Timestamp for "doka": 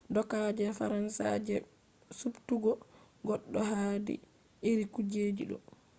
0.15-0.37